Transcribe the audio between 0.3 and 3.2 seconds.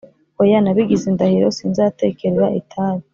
Oya, nabigize indahiro:Sinzatekerera itabi